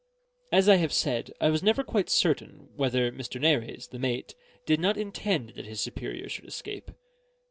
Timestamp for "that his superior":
5.51-6.27